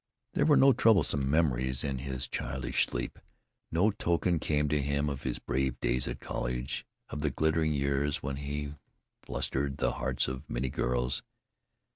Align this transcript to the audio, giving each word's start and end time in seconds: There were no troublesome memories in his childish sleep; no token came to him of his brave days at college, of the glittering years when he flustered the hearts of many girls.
There 0.33 0.47
were 0.47 0.57
no 0.57 0.73
troublesome 0.73 1.29
memories 1.29 1.83
in 1.83 1.99
his 1.99 2.27
childish 2.27 2.87
sleep; 2.87 3.19
no 3.71 3.91
token 3.91 4.39
came 4.39 4.67
to 4.69 4.81
him 4.81 5.07
of 5.11 5.21
his 5.21 5.37
brave 5.37 5.79
days 5.79 6.07
at 6.07 6.19
college, 6.19 6.87
of 7.09 7.19
the 7.19 7.29
glittering 7.29 7.75
years 7.75 8.23
when 8.23 8.37
he 8.37 8.73
flustered 9.21 9.77
the 9.77 9.91
hearts 9.91 10.27
of 10.27 10.49
many 10.49 10.69
girls. 10.71 11.21